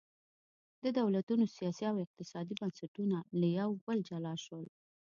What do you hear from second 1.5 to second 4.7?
سیاسي او اقتصادي بنسټونه له یو بل جلا شول.